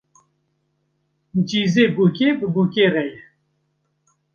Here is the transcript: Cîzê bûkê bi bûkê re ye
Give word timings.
Cîzê 1.47 1.85
bûkê 1.95 2.29
bi 2.37 2.47
bûkê 2.53 2.85
re 2.93 3.03
ye 3.11 3.21